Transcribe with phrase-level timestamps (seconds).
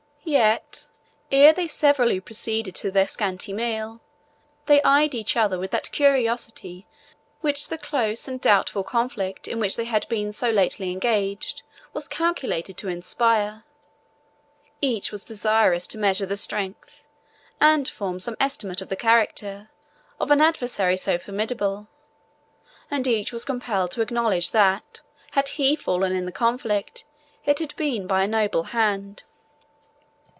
[0.23, 0.87] Yet,
[1.29, 3.99] ere they severally proceeded to their scanty meal,
[4.67, 6.87] they eyed each other with that curiosity
[7.41, 12.07] which the close and doubtful conflict in which they had been so lately engaged was
[12.07, 13.65] calculated to inspire.
[14.79, 17.05] Each was desirous to measure the strength,
[17.59, 19.69] and form some estimate of the character,
[20.17, 21.89] of an adversary so formidable;
[22.89, 27.03] and each was compelled to acknowledge that, had he fallen in the conflict,
[27.43, 29.23] it had been by a noble hand.